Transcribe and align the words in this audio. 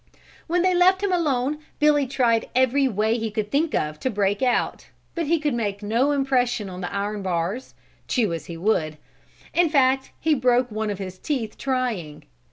When 0.47 0.63
they 0.63 0.73
left 0.73 1.03
him 1.03 1.11
alone 1.13 1.59
Billy 1.77 2.07
tried 2.07 2.49
every 2.55 2.87
way 2.87 3.19
he 3.19 3.29
could 3.29 3.51
think 3.51 3.75
of 3.75 3.99
to 3.99 4.09
break 4.09 4.41
out, 4.41 4.87
but 5.13 5.27
he 5.27 5.37
could 5.39 5.53
make 5.53 5.83
no 5.83 6.11
impression 6.11 6.71
on 6.71 6.81
the 6.81 6.91
iron 6.91 7.21
bars, 7.21 7.75
chew 8.07 8.33
as 8.33 8.47
he 8.47 8.57
would, 8.57 8.97
in 9.53 9.69
fact, 9.69 10.09
he 10.19 10.33
broke 10.33 10.71
one 10.71 10.89
of 10.89 10.97
his 10.97 11.19
teeth 11.19 11.55
trying. 11.55 12.23